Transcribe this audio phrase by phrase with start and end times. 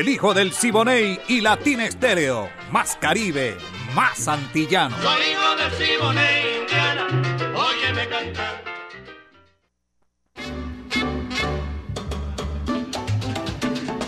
[0.00, 2.48] El hijo del Siboney y Latina Estéreo.
[2.72, 3.54] Más Caribe,
[3.94, 4.96] más antillano.
[4.96, 7.06] Soy hijo del Siboney, Indiana.
[7.54, 8.64] Óyeme cantar.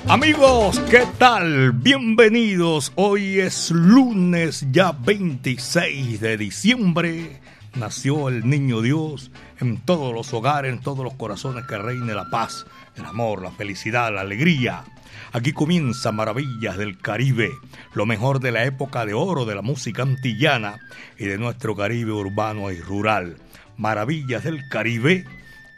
[0.09, 1.73] Amigos, ¿qué tal?
[1.73, 2.93] Bienvenidos.
[2.95, 7.43] Hoy es lunes ya 26 de diciembre.
[7.75, 12.31] Nació el niño Dios en todos los hogares, en todos los corazones que reine la
[12.31, 12.65] paz,
[12.97, 14.85] el amor, la felicidad, la alegría.
[15.33, 17.51] Aquí comienza Maravillas del Caribe,
[17.95, 20.79] lo mejor de la época de oro de la música antillana
[21.19, 23.37] y de nuestro Caribe urbano y rural.
[23.77, 25.25] Maravillas del Caribe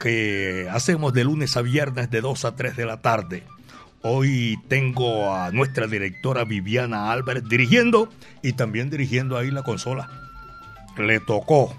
[0.00, 3.44] que hacemos de lunes a viernes de 2 a 3 de la tarde.
[4.02, 8.10] Hoy tengo a nuestra directora Viviana Álvarez dirigiendo
[8.42, 10.10] y también dirigiendo ahí la consola.
[10.98, 11.74] Le tocó.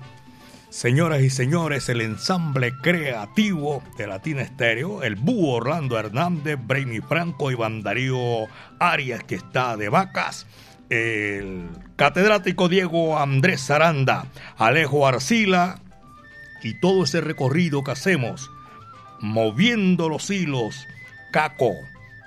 [0.75, 7.49] Señoras y señores, el ensamble creativo de Latina Estéreo, el búho Orlando Hernández, Brainy Franco
[7.49, 10.47] y Bandarío Arias, que está de vacas,
[10.89, 14.25] el catedrático Diego Andrés Zaranda,
[14.57, 15.79] Alejo Arcila
[16.61, 18.51] y todo ese recorrido que hacemos,
[19.21, 20.75] moviendo los hilos,
[21.31, 21.71] Caco,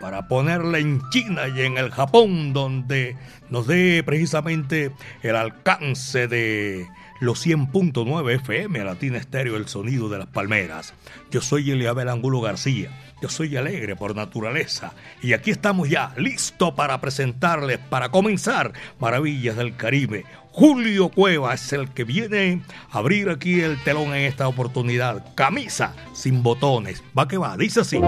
[0.00, 3.16] para ponerla en China y en el Japón, donde
[3.50, 6.86] nos dé precisamente el alcance de
[7.20, 10.94] los 100.9 FM, Latina Estéreo, el sonido de las palmeras.
[11.30, 16.74] Yo soy Eliabel Angulo García, yo soy alegre por naturaleza y aquí estamos ya, listo
[16.74, 20.24] para presentarles, para comenzar Maravillas del Caribe.
[20.52, 25.24] Julio Cueva es el que viene a abrir aquí el telón en esta oportunidad.
[25.36, 27.02] Camisa sin botones.
[27.16, 28.00] Va que va, dice así.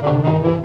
[0.00, 0.57] Thank you.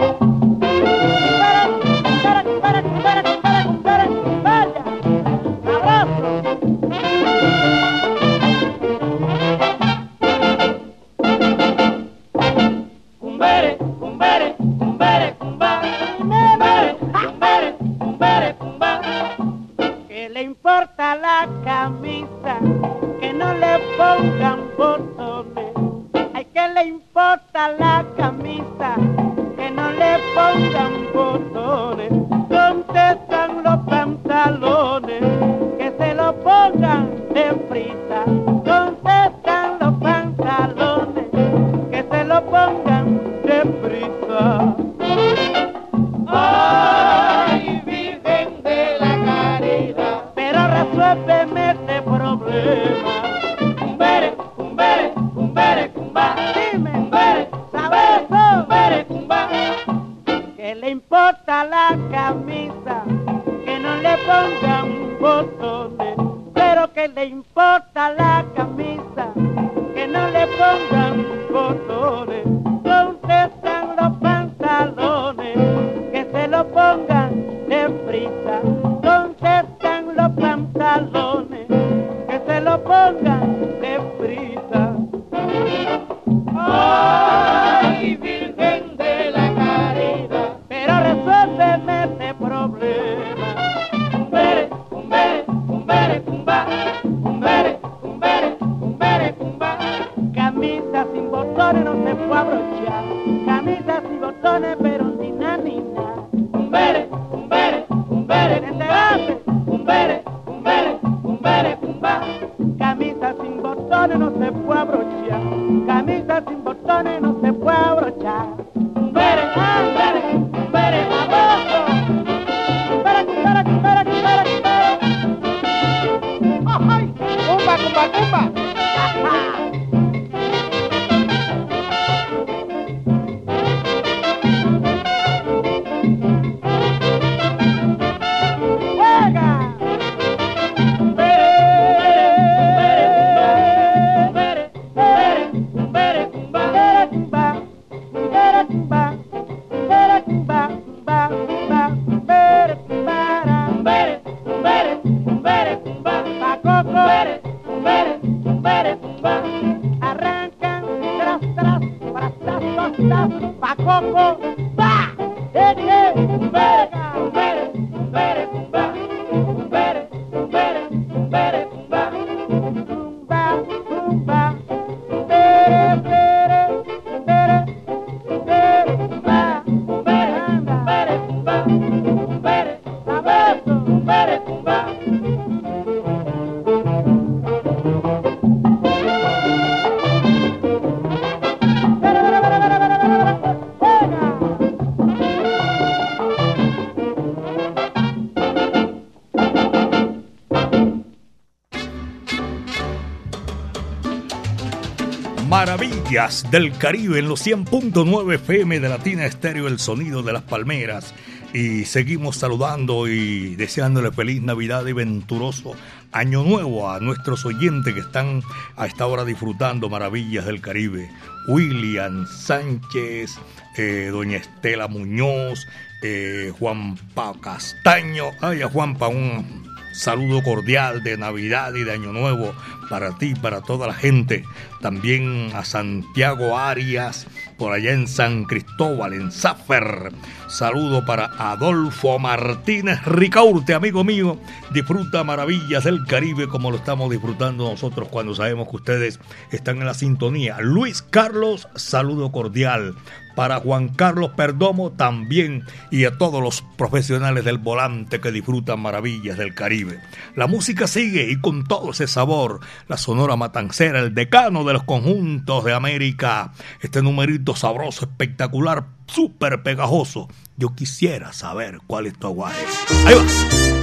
[205.53, 211.13] Maravillas del Caribe en los 100.9 FM de Latina Estéreo, el sonido de las palmeras.
[211.53, 215.73] Y seguimos saludando y deseándole feliz Navidad y venturoso
[216.11, 218.41] Año Nuevo a nuestros oyentes que están
[218.77, 221.07] a esta hora disfrutando Maravillas del Caribe.
[221.47, 223.37] William Sánchez,
[223.77, 225.67] eh, doña Estela Muñoz,
[226.01, 228.31] eh, Juanpa Castaño.
[228.41, 229.62] Ay, a Juanpa, un
[229.93, 232.53] saludo cordial de Navidad y de Año Nuevo
[232.89, 234.45] para ti, para toda la gente.
[234.81, 237.25] También a Santiago Arias,
[237.57, 240.11] por allá en San Cristóbal, en Zafer.
[240.47, 244.37] Saludo para Adolfo Martínez Ricaurte, amigo mío.
[244.73, 249.19] Disfruta maravillas del Caribe como lo estamos disfrutando nosotros cuando sabemos que ustedes
[249.51, 250.57] están en la sintonía.
[250.59, 252.95] Luis Carlos, saludo cordial
[253.35, 259.37] para Juan Carlos Perdomo también y a todos los profesionales del volante que disfrutan maravillas
[259.37, 259.99] del Caribe.
[260.35, 264.83] La música sigue y con todo ese sabor, la Sonora Matancera, el decano de los
[264.83, 270.27] conjuntos de América, este numerito sabroso, espectacular, súper pegajoso.
[270.57, 272.63] Yo quisiera saber cuál es tu aguaje.
[273.05, 273.82] Ahí va.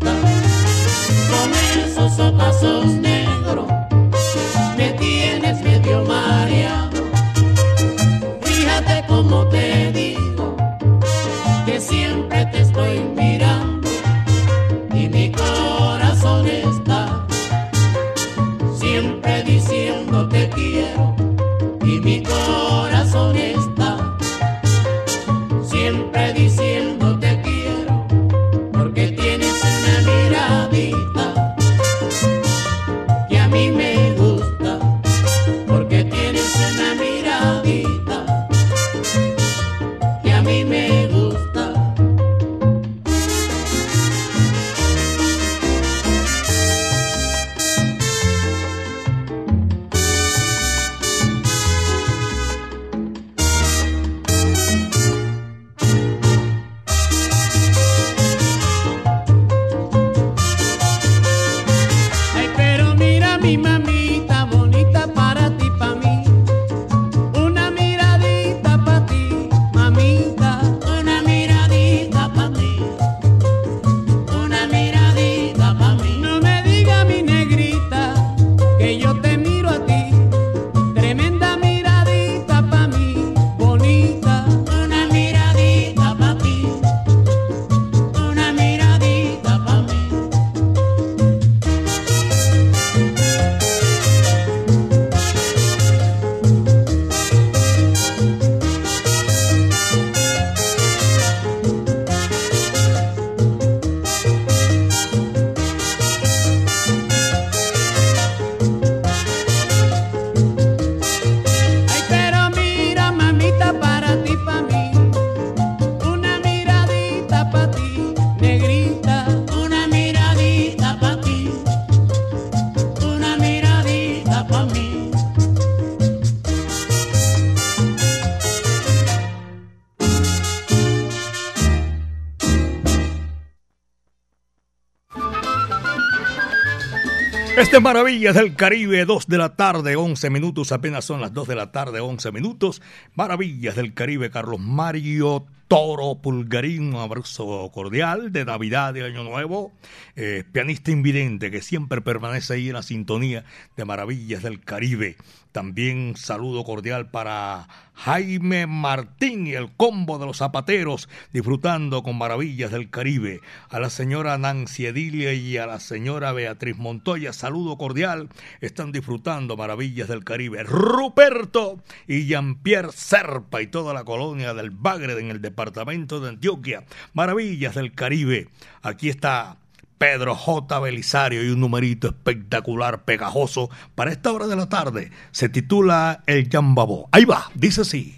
[137.79, 141.71] Maravillas del Caribe, 2 de la tarde, 11 minutos, apenas son las 2 de la
[141.71, 142.81] tarde, 11 minutos.
[143.15, 149.71] Maravillas del Caribe, Carlos Mario Toro Pulgarín, un abrazo cordial de Navidad y Año Nuevo,
[150.17, 153.45] eh, pianista invidente que siempre permanece ahí en la sintonía
[153.77, 155.15] de Maravillas del Caribe.
[155.51, 162.71] También saludo cordial para Jaime Martín y el combo de los zapateros, disfrutando con maravillas
[162.71, 163.41] del Caribe.
[163.69, 168.29] A la señora Nancy Edilia y a la señora Beatriz Montoya, saludo cordial.
[168.61, 170.63] Están disfrutando maravillas del Caribe.
[170.63, 176.85] Ruperto y Jean-Pierre Serpa y toda la colonia del Bagre en el departamento de Antioquia.
[177.13, 178.47] Maravillas del Caribe.
[178.81, 179.57] Aquí está
[180.01, 180.79] Pedro J.
[180.79, 185.11] Belisario y un numerito espectacular, pegajoso, para esta hora de la tarde.
[185.29, 187.07] Se titula El Yambabó.
[187.11, 188.15] Ahí va, dice así.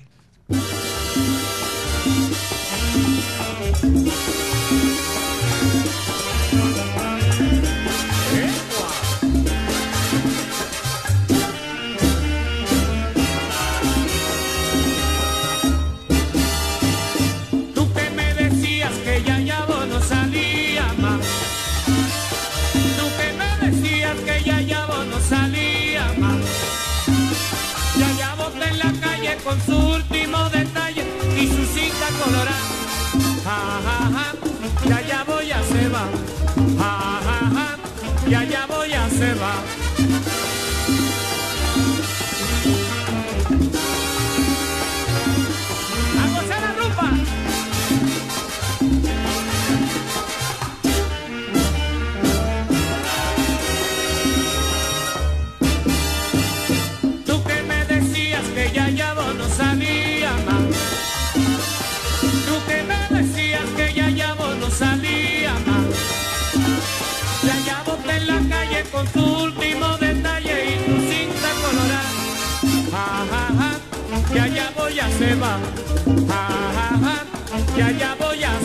[39.10, 40.53] Se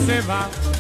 [0.08, 0.77] voy a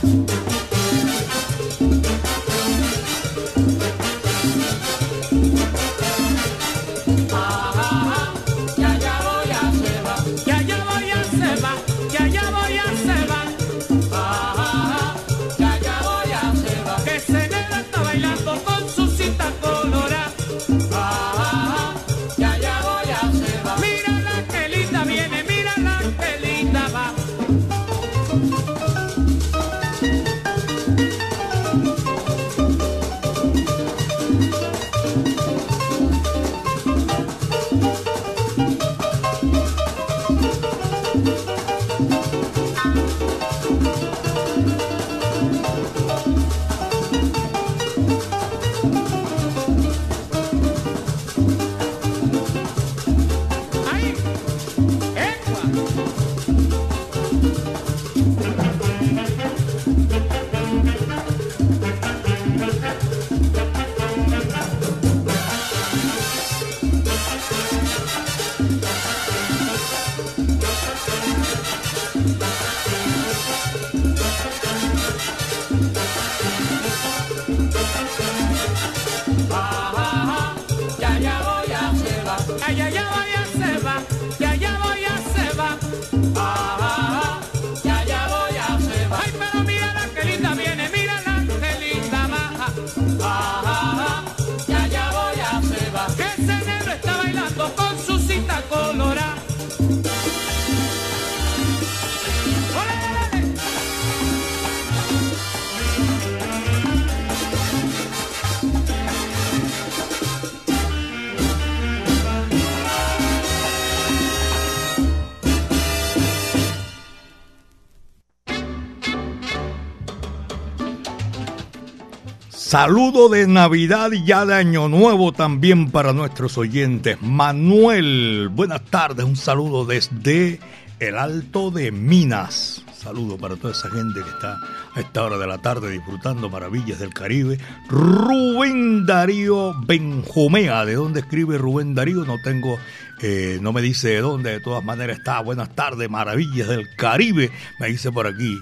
[122.80, 127.20] Saludo de Navidad y ya de Año Nuevo también para nuestros oyentes.
[127.20, 130.60] Manuel, buenas tardes, un saludo desde
[131.00, 132.84] el Alto de Minas.
[132.96, 134.60] Saludo para toda esa gente que está
[134.94, 137.58] a esta hora de la tarde disfrutando maravillas del Caribe.
[137.88, 142.24] Rubén Darío Benjumea, ¿de dónde escribe Rubén Darío?
[142.24, 142.78] No tengo,
[143.20, 145.40] eh, no me dice de dónde, de todas maneras está.
[145.40, 148.56] Buenas tardes, maravillas del Caribe, me dice por aquí.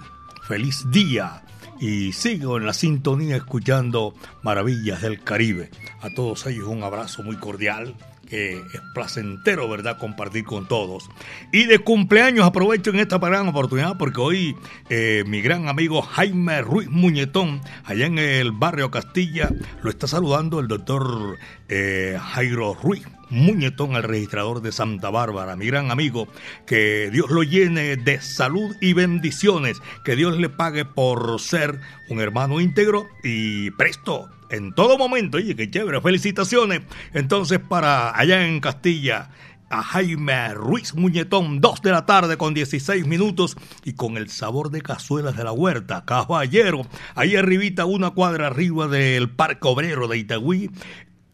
[0.49, 1.43] Feliz día
[1.81, 5.71] y sigo en la sintonía escuchando Maravillas del Caribe.
[6.01, 7.95] A todos ellos un abrazo muy cordial
[8.27, 11.09] que es placentero, ¿verdad?, compartir con todos.
[11.53, 14.57] Y de cumpleaños aprovecho en esta gran oportunidad porque hoy
[14.91, 19.51] eh, mi gran amigo Jaime Ruiz Muñetón, allá en el barrio Castilla,
[19.83, 23.07] lo está saludando el doctor eh, Jairo Ruiz.
[23.29, 26.29] Muñetón, el registrador de Santa Bárbara, mi gran amigo,
[26.65, 32.21] que Dios lo llene de salud y bendiciones, que Dios le pague por ser un
[32.21, 35.39] hermano íntegro y presto en todo momento.
[35.39, 36.83] Oye, qué chévere, felicitaciones.
[37.15, 39.31] Entonces, para allá en Castilla,
[39.69, 44.71] a Jaime Ruiz Muñetón, 2 de la tarde con 16 minutos y con el sabor
[44.71, 46.05] de cazuelas de la huerta.
[46.05, 46.83] Caballero,
[47.15, 50.71] ahí arribita, una cuadra arriba del Parque Obrero de Itagüí,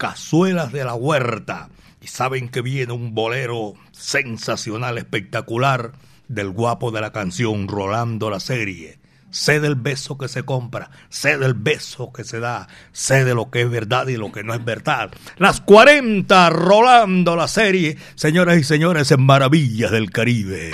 [0.03, 1.69] cazuelas de la huerta.
[2.01, 5.93] Y saben que viene un bolero sensacional, espectacular,
[6.27, 11.39] del guapo de la canción, Rolando la serie sé del beso que se compra, sé
[11.39, 14.53] del beso que se da, sé de lo que es verdad y lo que no
[14.53, 15.09] es verdad.
[15.37, 20.69] Las 40 rolando la serie, señoras y señores, en Maravillas del Caribe.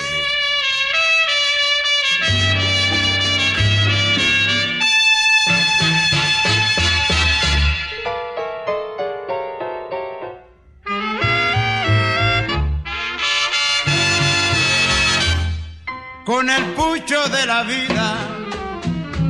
[16.24, 18.16] Con el pucho de la vida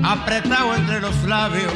[0.05, 1.73] apretado entre los labios.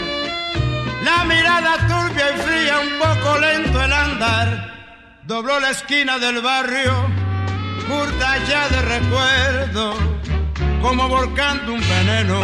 [1.02, 4.74] La mirada turbia y fría, un poco lento el andar.
[5.24, 6.92] Dobló la esquina del barrio,
[7.88, 9.94] curta ya de recuerdo,
[10.82, 12.40] como volcando un veneno.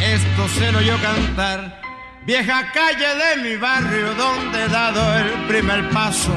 [0.00, 1.80] Esto se lo oyó cantar.
[2.26, 6.32] Vieja calle de mi barrio, donde he dado el primer paso.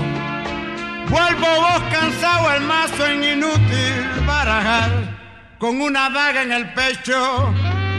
[1.10, 4.92] Vuelvo vos cansado el mazo en inútil barajar,
[5.60, 7.54] con una daga en el pecho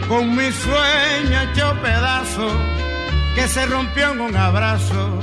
[0.07, 2.49] con mi sueño hecho pedazo,
[3.33, 5.19] que se rompió en un abrazo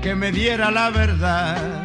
[0.00, 1.84] que me diera la verdad.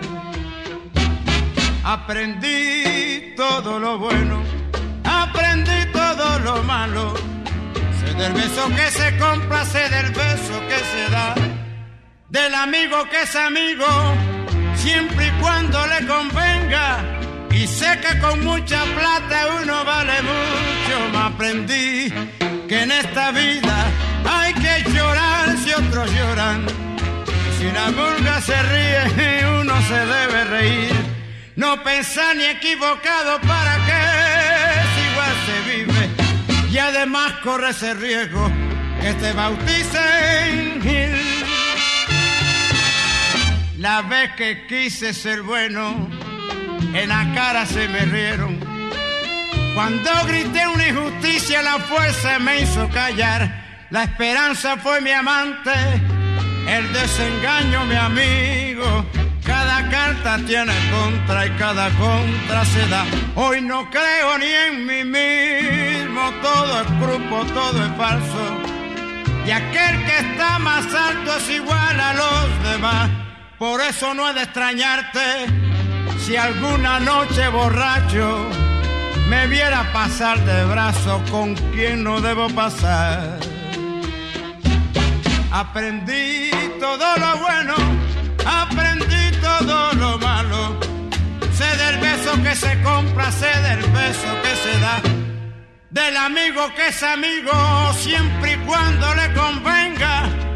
[1.83, 4.41] Aprendí todo lo bueno,
[5.03, 7.13] aprendí todo lo malo.
[7.99, 11.35] Sé del beso que se compra, sé del beso que se da,
[12.29, 13.87] del amigo que es amigo,
[14.75, 17.26] siempre y cuando le convenga.
[17.57, 22.13] Y sé que con mucha plata uno vale mucho, me aprendí
[22.67, 23.87] que en esta vida
[24.29, 26.67] hay que llorar si otros lloran.
[27.57, 30.95] Si la burga se ríe, uno se debe reír.
[31.55, 34.01] No pensar ni equivocado para que
[34.93, 36.03] si igual se vive.
[36.71, 38.51] Y además corre ese riesgo
[39.01, 40.77] que te bauticen.
[43.79, 46.07] La vez que quise ser bueno,
[46.93, 48.77] en la cara se me rieron
[49.77, 53.85] cuando grité una injusticia, la fuerza me hizo callar.
[53.91, 55.71] La esperanza fue mi amante,
[56.67, 59.05] el desengaño mi amigo.
[59.45, 63.05] Cada carta tiene contra y cada contra se da.
[63.35, 68.57] Hoy no creo ni en mí mismo, todo es grupo, todo es falso.
[69.45, 73.11] Y aquel que está más alto es igual a los demás.
[73.59, 75.76] Por eso no he de extrañarte
[76.27, 78.49] si alguna noche borracho
[79.29, 83.39] me viera pasar de brazo con quien no debo pasar.
[85.49, 87.75] Aprendí todo lo bueno,
[88.45, 90.77] aprendí todo lo malo.
[91.53, 95.01] Sé del beso que se compra, sé del beso que se da.
[95.91, 97.53] Del amigo que es amigo
[97.93, 100.46] siempre y cuando le convenga.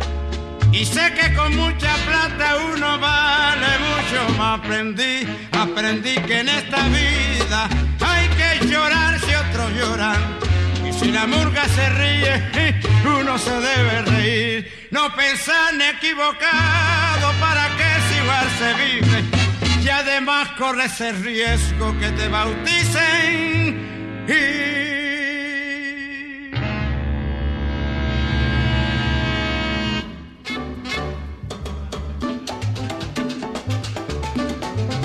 [0.72, 4.44] Y sé que con mucha plata uno vale mucho.
[4.44, 10.38] Aprendí, aprendí que en esta vida hay que llorar si otros lloran.
[10.88, 12.80] Y si la murga se ríe,
[13.20, 14.88] uno se debe reír.
[14.92, 19.24] No pensar ni equivocado para que si igual se vive.
[19.84, 23.92] Y además corre ese riesgo que te bauticen.
[24.28, 25.01] Y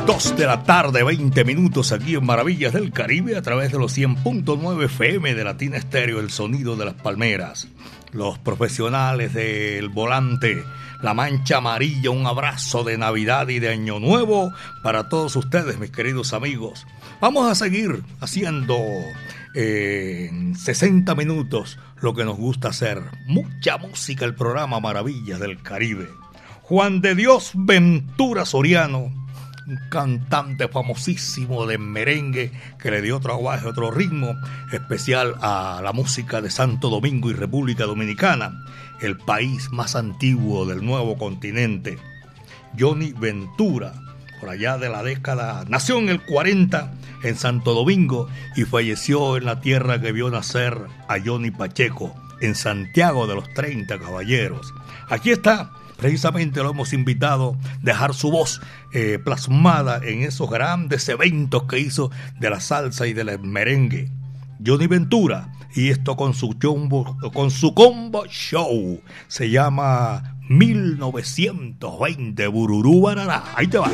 [0.07, 3.99] Dos de la tarde, 20 minutos aquí en Maravillas del Caribe a través de los
[3.99, 7.66] 100.9 FM de Latina Estéreo, el sonido de las palmeras.
[8.12, 10.62] Los profesionales del volante,
[11.03, 14.53] la mancha amarilla, un abrazo de Navidad y de Año Nuevo
[14.85, 16.87] para todos ustedes, mis queridos amigos.
[17.21, 18.77] Vamos a seguir haciendo
[19.57, 23.03] eh, en 60 minutos lo que nos gusta hacer.
[23.27, 26.09] Mucha música, el programa Maravillas del Caribe.
[26.62, 29.26] Juan de Dios Ventura Soriano
[29.66, 34.37] un cantante famosísimo de merengue que le dio otro aguaje, otro ritmo
[34.72, 38.64] especial a la música de Santo Domingo y República Dominicana,
[39.00, 41.98] el país más antiguo del nuevo continente.
[42.79, 43.92] Johnny Ventura,
[44.40, 46.92] por allá de la década, nació en el 40
[47.24, 52.55] en Santo Domingo y falleció en la tierra que vio nacer a Johnny Pacheco, en
[52.55, 54.72] Santiago de los 30 Caballeros.
[55.09, 58.61] Aquí está Precisamente lo hemos invitado a dejar su voz
[58.92, 64.11] eh, plasmada en esos grandes eventos que hizo de la salsa y del merengue.
[64.64, 73.02] Johnny Ventura y esto con su, jumbo, con su combo show se llama 1920 Bururú
[73.02, 73.44] Barará.
[73.54, 73.90] Ahí te va.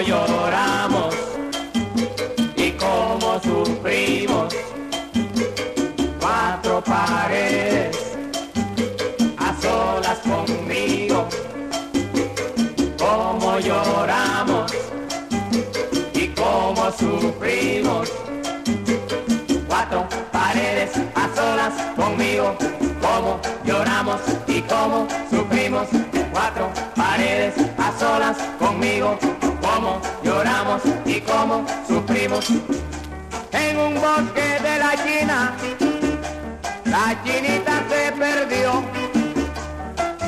[0.00, 1.14] lloramos
[2.56, 4.54] y cómo sufrimos.
[6.20, 7.96] Cuatro paredes
[9.38, 11.28] a solas conmigo.
[12.98, 14.72] Cómo lloramos
[16.14, 18.12] y cómo sufrimos.
[19.68, 22.56] Cuatro paredes a solas conmigo.
[23.00, 25.88] Cómo lloramos y cómo sufrimos.
[26.32, 29.16] Cuatro paredes a solas conmigo conmigo,
[29.60, 32.48] cómo lloramos y cómo sufrimos.
[33.52, 35.54] En un bosque de la China,
[36.86, 38.82] la chinita se perdió.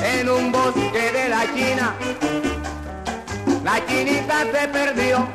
[0.01, 1.95] En un bosque de la China,
[3.63, 5.27] la chinita se perdió.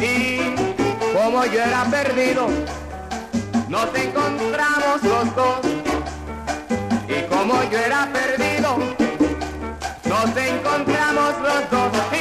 [0.00, 0.54] Y
[1.14, 2.48] como yo era perdido,
[3.68, 5.60] nos encontramos los dos.
[7.08, 9.05] Y como yo era perdido,
[10.08, 12.15] nos encontramos los dos.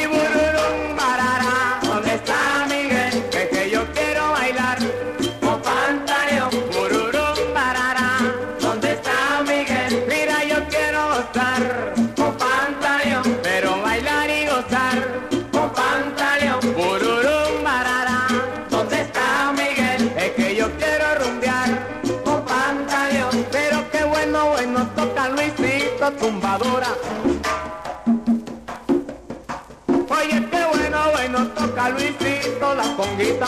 [33.17, 33.47] direita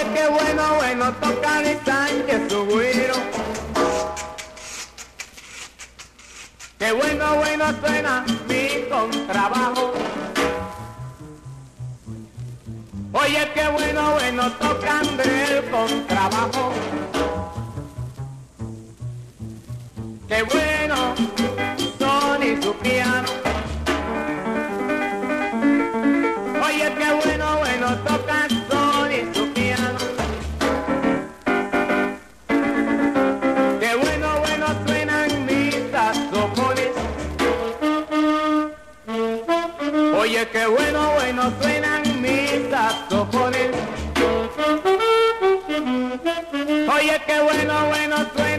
[0.00, 3.14] Oye, qué bueno, bueno, toca de Sánchez su güiro.
[6.78, 9.92] Qué bueno, bueno suena mi contrabajo.
[13.12, 16.72] Oye, qué bueno, bueno, tocando el contrabajo.
[20.28, 20.79] Qué bueno.
[40.70, 43.70] Bueno, bueno suenan mis saxofones.
[46.94, 48.49] Oye, qué bueno, bueno suenan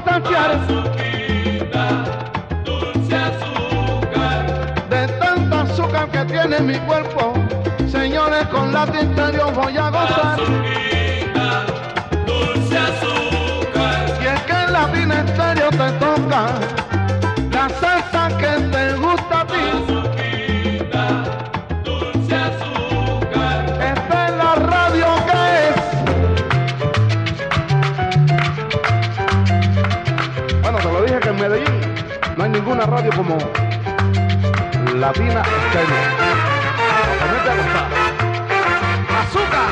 [0.00, 0.50] Salsear.
[0.52, 1.86] azuquita,
[2.64, 7.34] dulce azúcar, De tanta azúcar que tiene mi cuerpo,
[7.90, 10.21] señores, con Latina Estéreo voy a gozar.
[33.02, 33.38] Radio como
[34.94, 35.96] Latina Estéreo.
[39.20, 39.68] ¡Azúcar!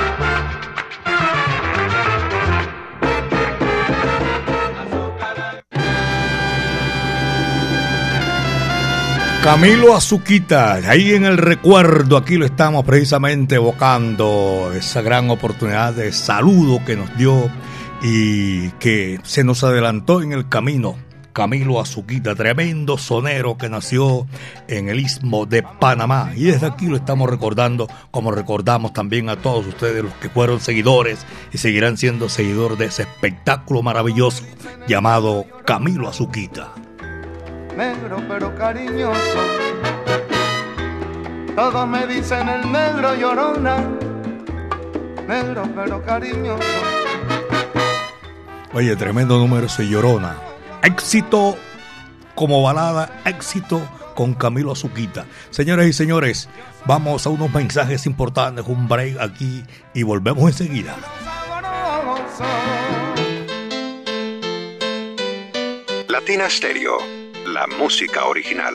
[9.43, 16.13] Camilo Azuquita, ahí en el recuerdo, aquí lo estamos precisamente evocando, esa gran oportunidad de
[16.13, 17.51] saludo que nos dio
[18.03, 21.10] y que se nos adelantó en el camino.
[21.33, 24.27] Camilo Azuquita, tremendo sonero que nació
[24.69, 26.33] en el istmo de Panamá.
[26.37, 30.61] Y desde aquí lo estamos recordando, como recordamos también a todos ustedes, los que fueron
[30.61, 34.45] seguidores y seguirán siendo seguidores de ese espectáculo maravilloso
[34.87, 36.73] llamado Camilo Azuquita.
[37.77, 39.39] negro pero cariñoso.
[41.55, 43.77] Todos me dicen el negro llorona,
[45.29, 46.65] negro pero cariñoso.
[48.73, 50.37] Oye, tremendo número ese Llorona.
[50.83, 51.57] Éxito
[52.35, 55.27] como balada, éxito con Camilo Azuquita.
[55.51, 56.49] Señores y señores,
[56.87, 59.63] vamos a unos mensajes importantes, un break aquí
[59.95, 60.97] y volvemos enseguida.
[66.09, 66.99] Latina Stereo,
[67.47, 68.75] la música original.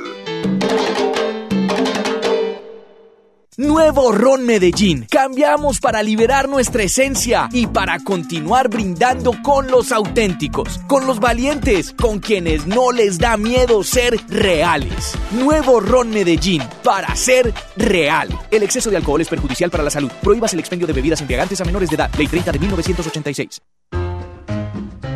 [3.57, 5.07] Nuevo Ron Medellín.
[5.09, 11.93] Cambiamos para liberar nuestra esencia y para continuar brindando con los auténticos, con los valientes,
[11.93, 15.13] con quienes no les da miedo ser reales.
[15.31, 18.27] Nuevo Ron Medellín para ser real.
[18.51, 20.11] El exceso de alcohol es perjudicial para la salud.
[20.21, 22.11] Prohíbas el expendio de bebidas embriagantes a menores de edad.
[22.17, 23.61] Ley 30 de 1986.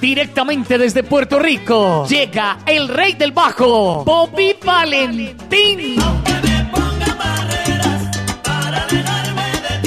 [0.02, 5.98] Directamente desde Puerto Rico llega el rey del bajo, Bobby Valentín.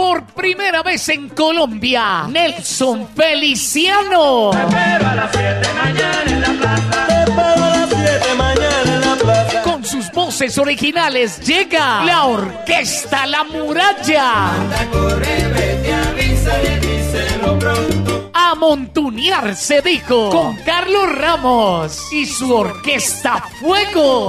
[0.00, 4.48] Por primera vez en Colombia, Nelson Feliciano.
[4.50, 7.06] Te espero a las 7 mañana en la plaza.
[7.06, 9.62] Te espero a las 7 mañana en la plaza.
[9.62, 14.52] Con sus voces originales llega la Orquesta La Muralla.
[14.90, 18.30] Corre, vete, avísale, díselo pronto.
[18.32, 24.28] A montunear se dijo con Carlos Ramos y su Orquesta Fuego.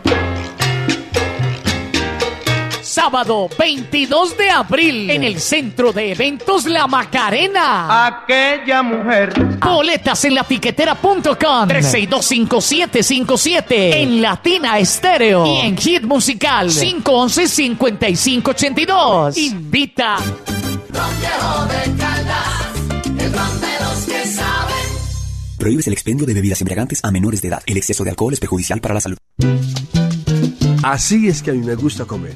[2.91, 8.05] Sábado 22 de abril en el Centro de Eventos La Macarena.
[8.05, 9.33] Aquella mujer.
[9.59, 19.37] Boletas en latiquetera.com 3625757 en Latina Estéreo y en Hit Musical 511-5582.
[19.37, 20.17] Invita.
[25.57, 27.63] Prohíbes el expendio de bebidas embriagantes a menores de edad.
[27.65, 29.15] El exceso de alcohol es perjudicial para la salud.
[30.83, 32.35] Así es que a mí me gusta comer.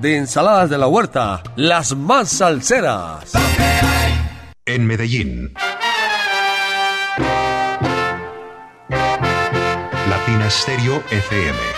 [0.00, 3.32] de ensaladas de la huerta, las más salseras.
[4.64, 5.54] En Medellín.
[10.08, 11.77] Latina Stereo FM.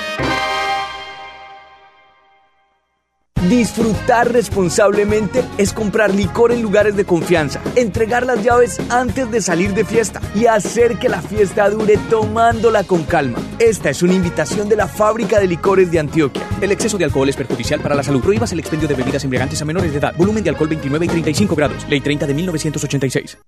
[3.49, 9.73] Disfrutar responsablemente es comprar licor en lugares de confianza, entregar las llaves antes de salir
[9.73, 13.39] de fiesta y hacer que la fiesta dure tomándola con calma.
[13.59, 16.47] Esta es una invitación de la Fábrica de Licores de Antioquia.
[16.61, 18.21] El exceso de alcohol es perjudicial para la salud.
[18.21, 20.15] Prohíbas el expendio de bebidas embriagantes a menores de edad.
[20.17, 21.89] Volumen de alcohol 29 y 35 grados.
[21.89, 23.39] Ley 30 de 1986.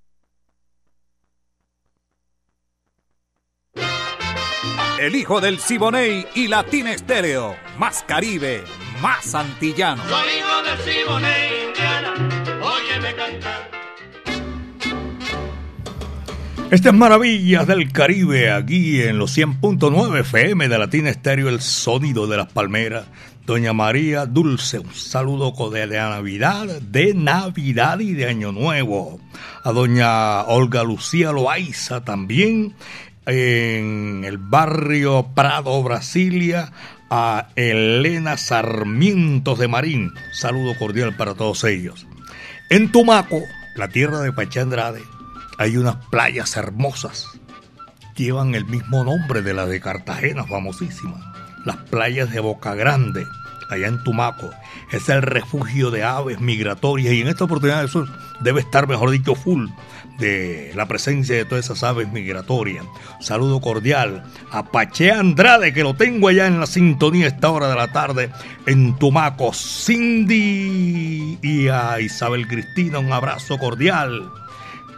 [5.02, 7.56] El hijo del Siboney y Latina Estéreo.
[7.76, 8.62] Más Caribe,
[9.02, 10.00] más antillano.
[10.08, 12.14] Soy hijo del Siboney, Indiana.
[12.62, 13.70] Óyeme cantar.
[16.70, 22.36] Estas maravillas del Caribe aquí en los 100.9 FM de Latina Estéreo, el sonido de
[22.38, 23.06] las palmeras.
[23.44, 29.18] Doña María Dulce, un saludo de Navidad, de Navidad y de Año Nuevo.
[29.64, 32.74] A doña Olga Lucía Loaiza también
[33.26, 36.72] en el barrio Prado, Brasilia,
[37.14, 40.14] a Elena Sarmientos de Marín.
[40.32, 42.06] Saludo cordial para todos ellos.
[42.70, 43.42] En Tumaco,
[43.76, 45.02] la tierra de Pachá Andrade,
[45.58, 47.28] hay unas playas hermosas.
[48.16, 51.34] Llevan el mismo nombre de la de Cartagena, famosísima.
[51.66, 53.26] Las playas de Boca Grande,
[53.68, 54.48] allá en Tumaco.
[54.90, 58.06] Es el refugio de aves migratorias y en esta oportunidad eso
[58.42, 59.68] debe estar, mejor dicho, full
[60.18, 62.84] de la presencia de todas esas aves migratorias.
[63.20, 67.68] Saludo cordial a Pache Andrade, que lo tengo allá en la sintonía a esta hora
[67.68, 68.30] de la tarde
[68.66, 69.52] en Tumaco.
[69.52, 74.30] Cindy y a Isabel Cristina, un abrazo cordial.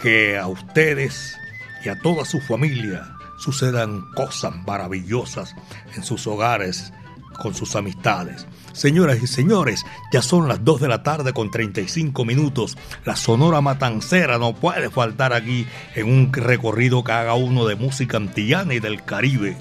[0.01, 1.39] Que a ustedes
[1.83, 5.55] y a toda su familia sucedan cosas maravillosas
[5.97, 6.93] en sus hogares,
[7.39, 8.47] con sus amistades.
[8.75, 12.77] Señoras y señores, ya son las 2 de la tarde con 35 minutos.
[13.05, 15.65] La Sonora Matancera no puede faltar aquí
[15.95, 19.57] en un recorrido que haga uno de música antillana y del Caribe.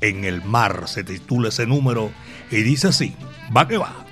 [0.00, 2.10] En el mar se titula ese número
[2.50, 3.14] y dice así,
[3.56, 4.09] va que va.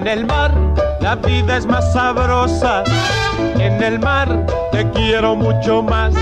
[0.00, 0.52] En el mar
[1.00, 2.84] la vida es más sabrosa.
[3.58, 6.14] En el mar te quiero mucho más.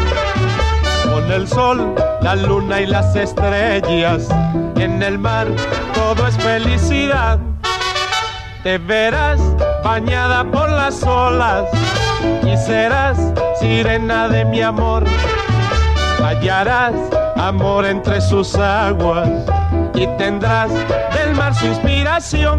[1.04, 4.28] Con el sol, la luna y las estrellas.
[4.76, 5.48] En el mar
[5.92, 7.38] todo es felicidad.
[8.62, 9.40] Te verás
[9.84, 11.64] bañada por las olas
[12.44, 13.18] y serás
[13.60, 15.04] sirena de mi amor.
[16.18, 16.94] Hallarás
[17.36, 19.28] amor entre sus aguas
[19.94, 20.70] y tendrás
[21.12, 22.58] del mar su inspiración.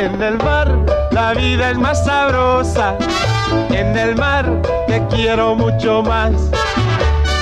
[0.00, 0.78] En el mar
[1.10, 2.96] la vida es más sabrosa.
[3.68, 4.46] En el mar
[4.86, 6.32] te quiero mucho más.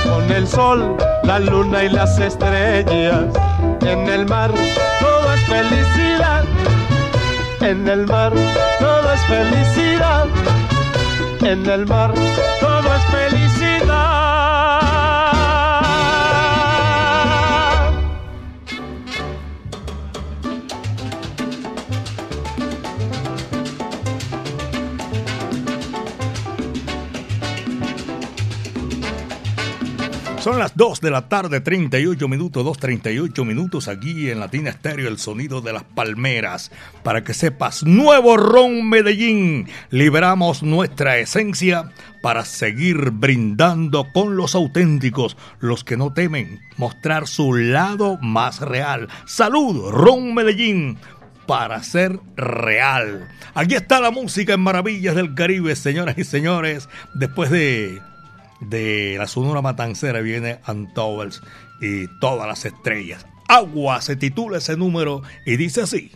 [0.02, 3.26] Con el sol, la luna y las estrellas.
[3.82, 4.50] En el mar
[4.98, 6.44] todo es felicidad.
[7.60, 8.32] En el mar
[8.80, 10.26] todo es felicidad.
[11.42, 12.12] En el mar
[12.60, 13.47] todo es felicidad.
[30.48, 35.18] Son las 2 de la tarde, 38 minutos, 2.38 minutos aquí en Latina Estéreo, el
[35.18, 36.72] sonido de las palmeras.
[37.02, 39.68] Para que sepas, nuevo Ron Medellín.
[39.90, 41.90] Liberamos nuestra esencia
[42.22, 49.08] para seguir brindando con los auténticos, los que no temen mostrar su lado más real.
[49.26, 50.96] Salud, Ron Medellín
[51.46, 53.28] para ser real.
[53.52, 56.88] Aquí está la música en Maravillas del Caribe, señoras y señores.
[57.12, 58.00] Después de
[58.60, 61.42] de la Sonora Matancera viene Antowers
[61.80, 63.26] y todas las estrellas.
[63.48, 66.12] Agua se titula ese número y dice así.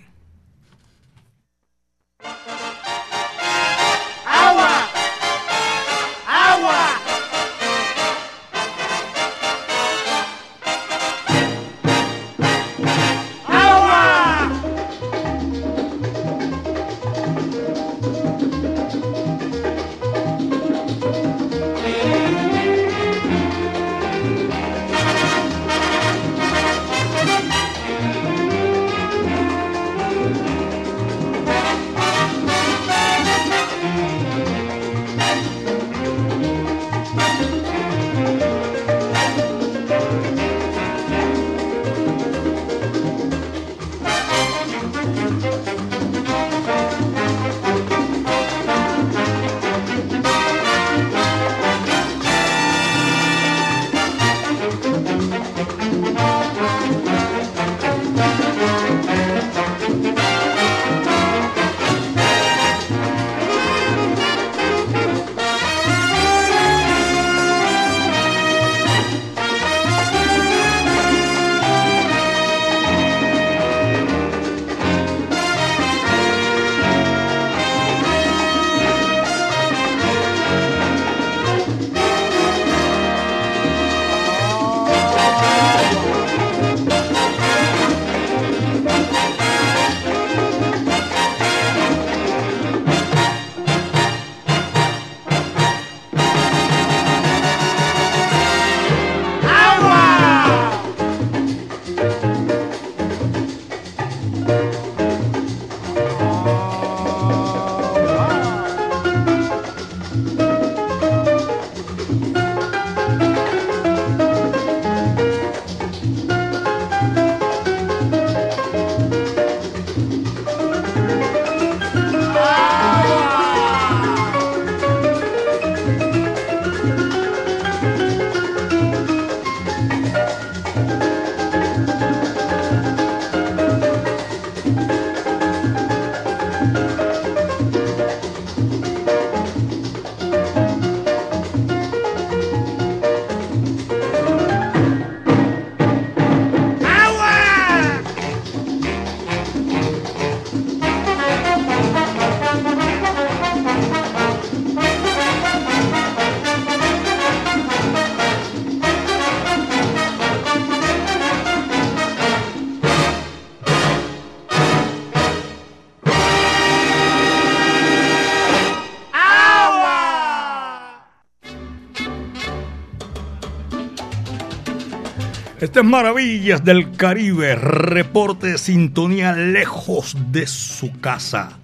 [175.81, 181.59] Maravillas del Caribe, reporte de sintonía lejos de su casa.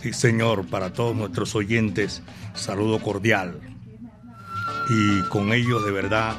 [0.00, 2.22] Sí, señor, para todos nuestros oyentes,
[2.54, 3.58] saludo cordial.
[4.88, 6.36] Y con ellos de verdad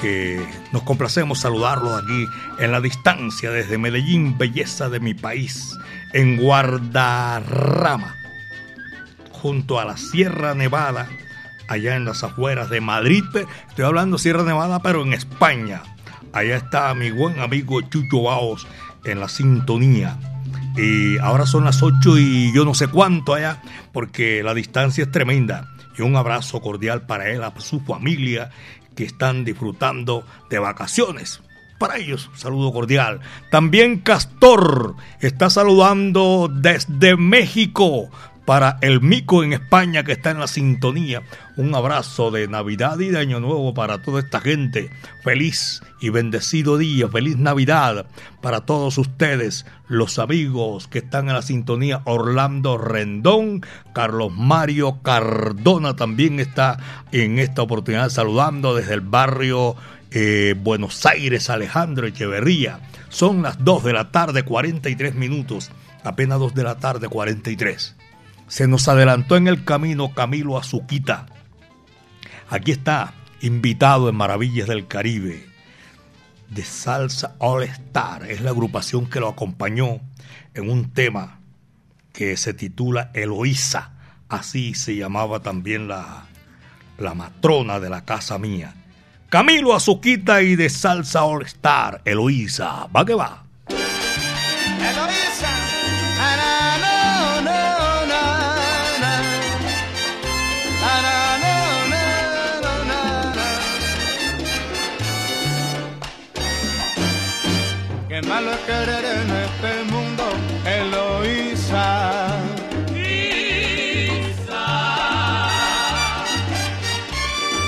[0.00, 2.26] que nos complacemos saludarlos aquí
[2.58, 5.76] en la distancia desde Medellín, belleza de mi país,
[6.14, 8.16] en Guardarrama,
[9.30, 11.08] junto a la Sierra Nevada,
[11.68, 13.24] allá en las afueras de Madrid.
[13.68, 15.82] Estoy hablando Sierra Nevada, pero en España.
[16.32, 18.66] Allá está mi buen amigo Chucho Baos
[19.04, 20.16] en la sintonía.
[20.76, 23.60] Y ahora son las 8 y yo no sé cuánto allá,
[23.92, 25.68] porque la distancia es tremenda.
[25.98, 28.50] Y un abrazo cordial para él, a su familia,
[28.94, 31.42] que están disfrutando de vacaciones.
[31.78, 33.20] Para ellos, saludo cordial.
[33.50, 38.10] También Castor está saludando desde México
[38.50, 41.22] para el Mico en España que está en la sintonía.
[41.56, 44.90] Un abrazo de Navidad y de Año Nuevo para toda esta gente.
[45.22, 48.06] Feliz y bendecido día, feliz Navidad
[48.42, 52.02] para todos ustedes, los amigos que están en la sintonía.
[52.06, 56.76] Orlando Rendón, Carlos Mario Cardona también está
[57.12, 59.76] en esta oportunidad saludando desde el barrio
[60.10, 62.80] eh, Buenos Aires, Alejandro Echeverría.
[63.10, 65.70] Son las 2 de la tarde, 43 minutos.
[66.02, 67.99] Apenas 2 de la tarde, 43.
[68.50, 71.26] Se nos adelantó en el camino Camilo Azuquita.
[72.48, 75.46] Aquí está, invitado en Maravillas del Caribe,
[76.48, 78.28] de Salsa All Star.
[78.28, 80.00] Es la agrupación que lo acompañó
[80.54, 81.38] en un tema
[82.12, 83.92] que se titula Eloísa.
[84.28, 86.26] Así se llamaba también la,
[86.98, 88.74] la matrona de la casa mía.
[89.28, 92.88] Camilo Azuquita y de Salsa All Star, Eloísa.
[92.88, 93.44] Va que va.
[93.68, 95.59] Eloísa.
[108.30, 110.24] Malo es querer en este mundo,
[110.64, 111.88] Eloísa.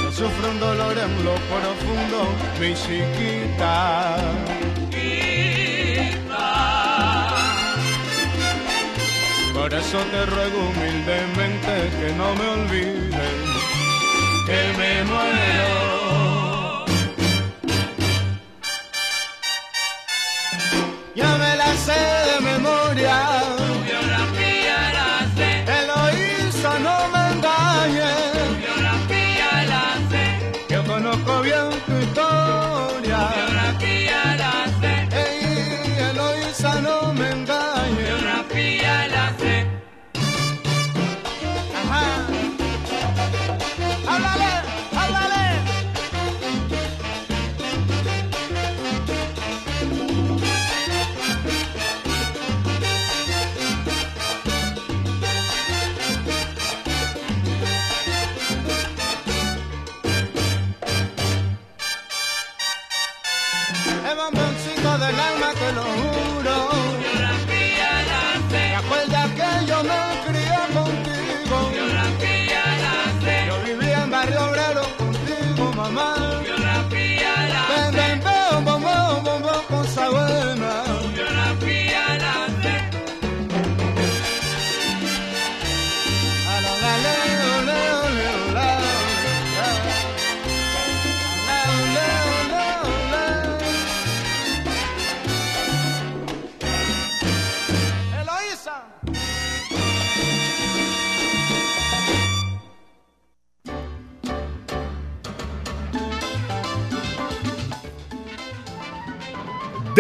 [0.02, 2.18] Yo sufro un dolor en lo profundo,
[2.60, 4.18] mi chiquita.
[9.52, 13.36] Por eso te ruego humildemente que no me olvides,
[14.46, 16.41] que me muero.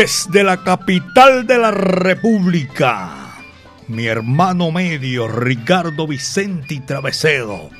[0.02, 3.36] Desde la capital de la República,
[3.86, 7.70] mi hermano medio Ricardo Vicente Travesedo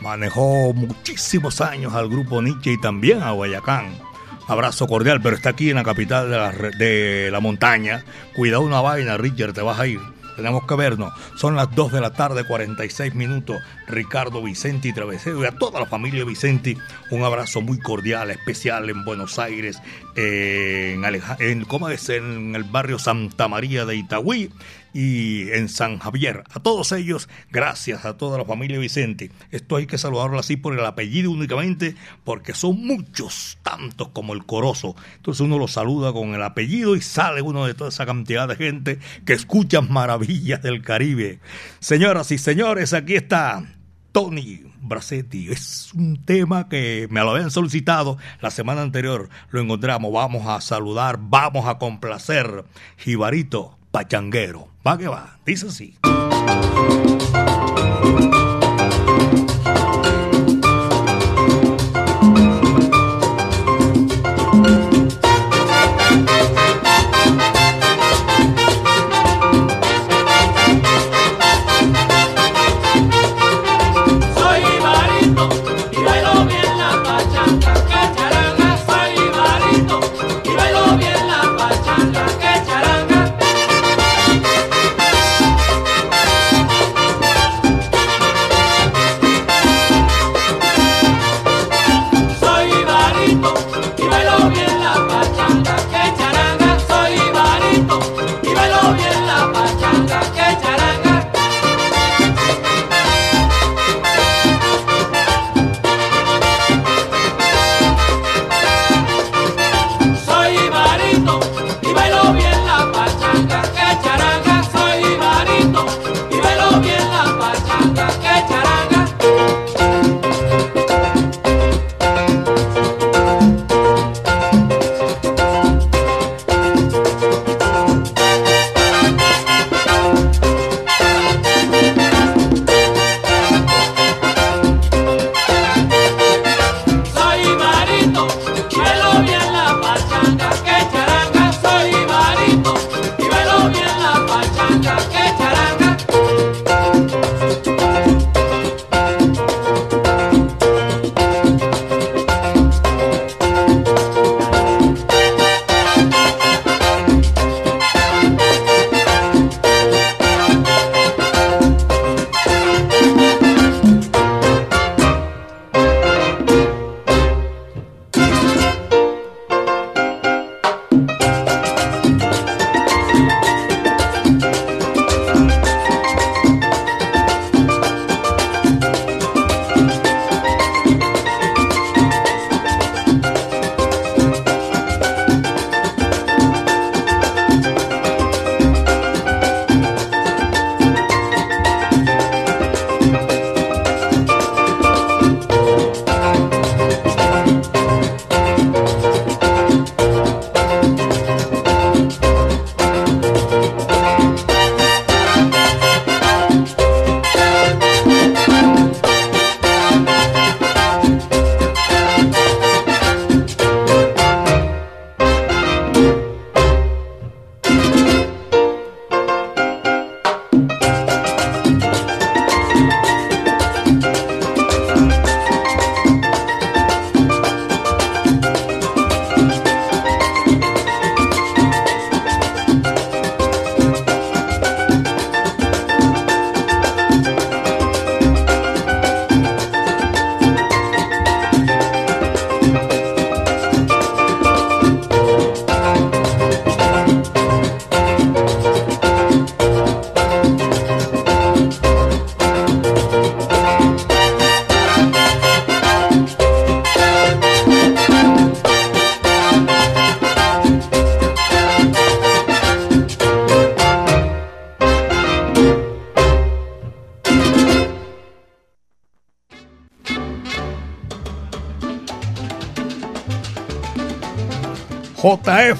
[0.00, 3.86] manejó muchísimos años al grupo Nietzsche y también a Guayacán.
[4.46, 8.04] Abrazo cordial, pero está aquí en la capital de la, de la montaña.
[8.36, 9.98] Cuidado una vaina, Richard, te vas a ir.
[10.36, 11.12] Tenemos que vernos.
[11.36, 13.56] Son las 2 de la tarde, 46 minutos.
[13.86, 16.76] Ricardo Vicente y Travesedo y a toda la familia Vicente,
[17.10, 19.80] un abrazo muy cordial, especial en Buenos Aires,
[20.16, 22.08] en, Aleja- en, ¿cómo es?
[22.08, 24.50] en el barrio Santa María de Itagüí
[24.92, 26.44] y en San Javier.
[26.54, 29.32] A todos ellos, gracias a toda la familia Vicente.
[29.50, 34.44] Esto hay que saludarlo así por el apellido únicamente, porque son muchos, tantos como el
[34.46, 34.94] Corozo.
[35.16, 38.54] Entonces uno los saluda con el apellido y sale uno de toda esa cantidad de
[38.56, 41.40] gente que escuchan maravillas del Caribe.
[41.80, 43.64] Señoras y señores, aquí está
[44.12, 45.50] Tony Bracetti.
[45.50, 49.28] Es un tema que me lo habían solicitado la semana anterior.
[49.50, 50.12] Lo encontramos.
[50.12, 52.64] Vamos a saludar, vamos a complacer.
[52.96, 54.68] Jibarito Pachanguero.
[54.86, 55.38] Va que va.
[55.46, 55.96] Dice así.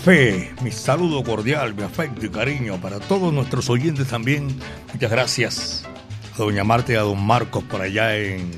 [0.05, 4.49] JF, mi saludo cordial, mi afecto y cariño para todos nuestros oyentes también.
[4.93, 5.85] Muchas gracias
[6.35, 8.51] a doña Marta y a don Marcos por allá en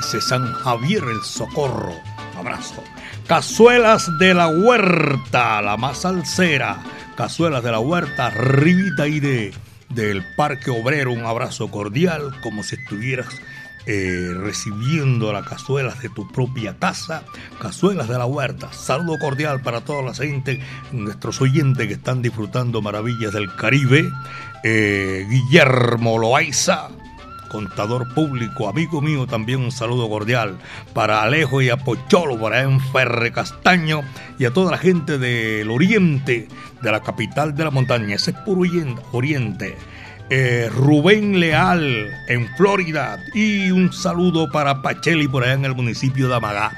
[0.00, 1.92] San Javier el Socorro.
[2.38, 2.82] Abrazo.
[3.26, 6.80] Cazuelas de la Huerta, la más salsera.
[7.16, 9.52] Cazuelas de la Huerta, arribita ahí de,
[9.88, 11.12] del Parque Obrero.
[11.12, 13.40] Un abrazo cordial, como si estuvieras
[13.86, 17.24] eh, recibiendo las cazuelas de tu propia casa,
[17.60, 18.72] cazuelas de la huerta.
[18.72, 20.60] Saludo cordial para toda la gente,
[20.92, 24.08] nuestros oyentes que están disfrutando maravillas del Caribe.
[24.62, 26.90] Eh, Guillermo Loaiza,
[27.52, 30.58] contador público, amigo mío, también un saludo cordial
[30.94, 34.02] para Alejo y a Pocholo, por allá en Ferre Castaño,
[34.38, 36.48] y a toda la gente del oriente,
[36.80, 38.62] de la capital de la montaña, ese es puro
[39.12, 39.76] oriente.
[40.30, 46.28] Eh, Rubén Leal en Florida y un saludo para Pacheli por allá en el municipio
[46.28, 46.72] de Amagá.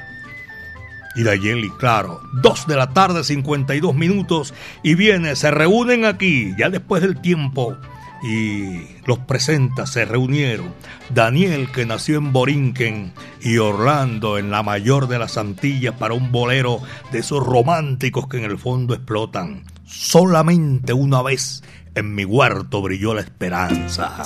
[1.15, 6.69] Y Dayeli, claro, 2 de la tarde, 52 minutos, y viene, se reúnen aquí, ya
[6.69, 7.77] después del tiempo,
[8.21, 10.73] y los presenta, se reunieron.
[11.13, 16.33] Daniel, que nació en Borinquen, y Orlando, en la mayor de las Antillas, para un
[16.33, 16.79] bolero
[17.13, 19.63] de esos románticos que en el fondo explotan.
[19.85, 21.63] Solamente una vez
[21.95, 24.23] en mi huerto brilló la esperanza.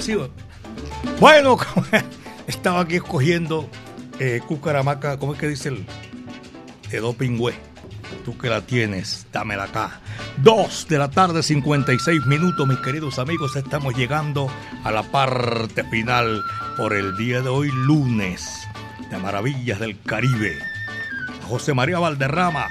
[0.00, 0.28] Sigo.
[1.20, 1.56] Bueno,
[2.46, 3.68] estaba aquí escogiendo
[4.18, 5.86] eh, cucaramaca, ¿cómo es que dice el
[6.90, 7.54] de dopingüe?
[8.24, 10.00] Tú que la tienes, dámela acá.
[10.42, 13.56] Dos de la tarde, 56 minutos, mis queridos amigos.
[13.56, 14.50] Estamos llegando
[14.84, 16.42] a la parte final
[16.76, 18.48] por el día de hoy, lunes,
[19.10, 20.58] de Maravillas del Caribe.
[21.48, 22.68] José María Valderrama,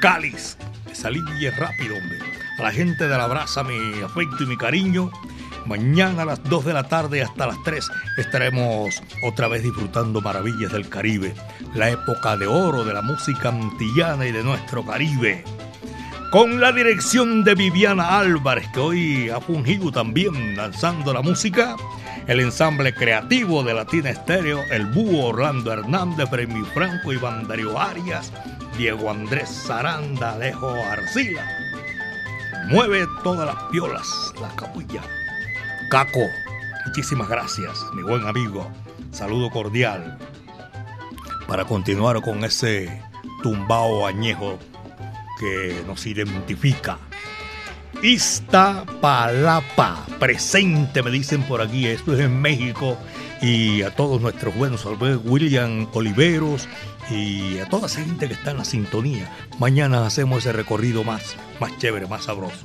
[0.00, 0.56] Cáliz,
[1.10, 2.18] línea es rápido, hombre.
[2.58, 5.10] A la gente de la brasa, mi afecto y mi cariño.
[5.66, 7.88] Mañana a las 2 de la tarde hasta las 3
[8.18, 11.34] estaremos otra vez disfrutando maravillas del Caribe,
[11.74, 15.44] la época de oro de la música antillana y de nuestro Caribe.
[16.30, 21.76] Con la dirección de Viviana Álvarez, que hoy ha fungido también lanzando la música,
[22.26, 28.32] el ensamble creativo de Latina Estéreo, el búho Orlando Hernández, Premio Franco, Iván Darío Arias,
[28.78, 31.44] Diego Andrés Saranda, Alejo Arcila.
[32.68, 34.08] Mueve todas las piolas,
[34.40, 35.02] la capulla.
[35.92, 36.26] Caco,
[36.86, 38.66] muchísimas gracias, mi buen amigo.
[39.10, 40.16] saludo cordial
[41.46, 43.02] para continuar con ese
[43.42, 44.58] tumbao añejo
[45.38, 46.96] que nos identifica.
[48.02, 48.86] Iztapalapa,
[50.18, 52.96] presente, me dicen por aquí, esto es en México,
[53.42, 54.86] y a todos nuestros buenos,
[55.24, 56.70] William Oliveros
[57.10, 59.30] y a toda esa gente que está en la sintonía.
[59.58, 62.64] Mañana hacemos ese recorrido más, más chévere, más sabroso.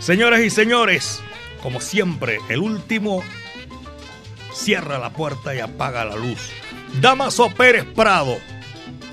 [0.00, 1.22] Señoras y señores,
[1.66, 3.24] como siempre, el último
[4.54, 6.50] cierra la puerta y apaga la luz.
[7.00, 8.36] Damaso Pérez Prado,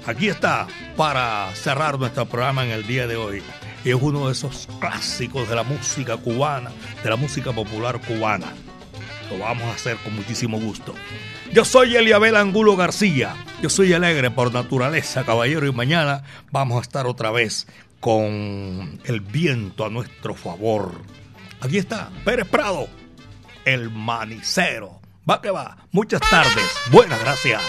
[0.05, 3.41] aquí está para cerrar nuestro programa en el día de hoy.
[3.83, 6.69] Y es uno de esos clásicos de la música cubana,
[7.03, 8.53] de la música popular cubana.
[9.31, 10.93] Lo vamos a hacer con muchísimo gusto.
[11.51, 13.33] Yo soy Eliabel Angulo García.
[13.63, 17.65] Yo soy alegre por naturaleza, caballero, y mañana vamos a estar otra vez
[17.99, 21.01] con el viento a nuestro favor.
[21.64, 22.89] Aquí está, Pérez Prado,
[23.64, 24.99] el manicero.
[25.30, 25.78] Va que va.
[25.93, 26.70] Muchas tardes.
[26.91, 27.61] Buenas gracias.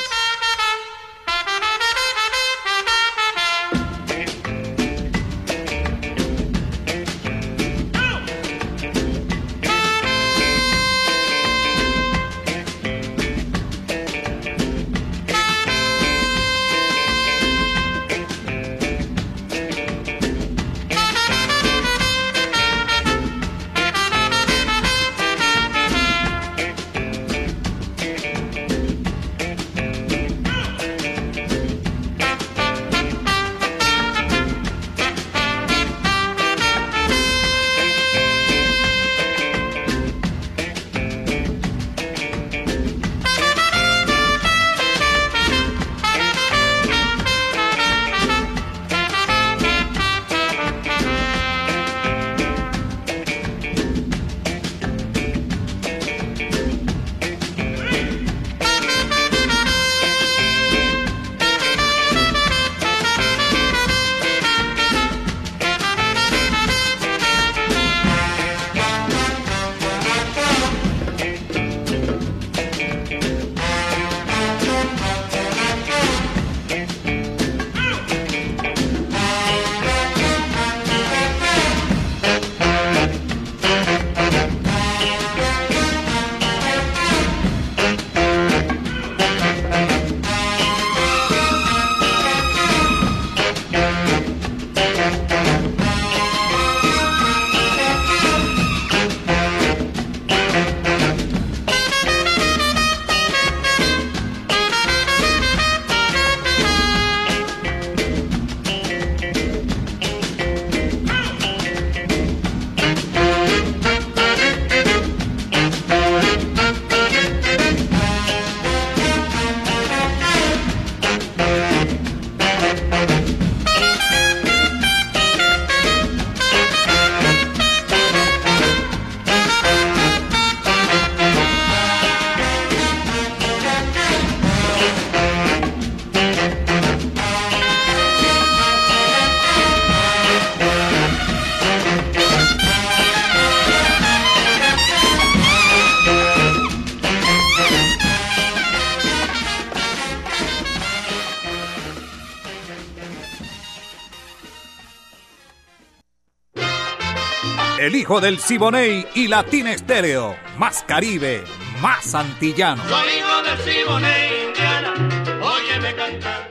[158.21, 160.37] Del Siboney y Latina Estéreo.
[160.59, 161.43] Más Caribe,
[161.81, 162.83] más antillano.
[162.89, 164.95] Soy hijo del Siboney, Indiana,
[165.43, 166.51] óyeme cantar.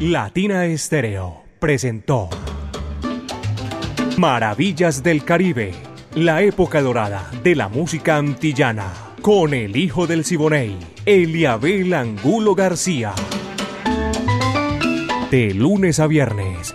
[0.00, 2.30] Latina Estéreo presentó
[4.16, 5.72] Maravillas del Caribe,
[6.14, 8.92] la época dorada de la música antillana,
[9.22, 13.12] con el hijo del Siboney, Eliabel Angulo García.
[15.30, 16.74] De lunes a viernes,